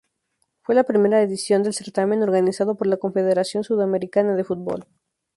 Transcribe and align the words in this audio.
Fue 0.63 0.73
la 0.73 0.83
primera 0.83 1.21
edición 1.21 1.61
del 1.61 1.75
certamen, 1.75 2.23
organizado 2.23 2.73
por 2.73 2.87
la 2.87 2.97
Confederación 2.97 3.63
Sudamericana 3.63 4.33
de 4.35 4.43
Fútbol. 4.43 4.87